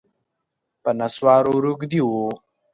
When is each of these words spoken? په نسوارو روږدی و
په 0.83 0.89
نسوارو 0.99 1.53
روږدی 1.65 2.01
و 2.03 2.11